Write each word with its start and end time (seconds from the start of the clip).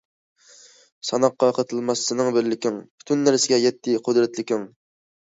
ساناققا 1.09 1.49
قېتىلماس 1.57 2.01
سېنىڭ 2.11 2.29
بىرلىكىڭ، 2.37 2.79
پۈتۈن 3.03 3.21
نەرسىگە 3.29 3.61
يەتتى 3.65 3.95
قۇدرەتلىكىڭ. 4.09 4.65